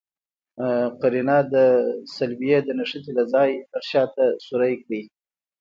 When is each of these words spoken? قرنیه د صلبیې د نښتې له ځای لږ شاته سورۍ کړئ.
قرنیه 1.01 1.37
د 1.53 1.55
صلبیې 2.15 2.57
د 2.63 2.69
نښتې 2.77 3.11
له 3.17 3.23
ځای 3.33 3.49
لږ 3.71 3.83
شاته 3.91 4.25
سورۍ 4.45 4.73
کړئ. 4.83 5.01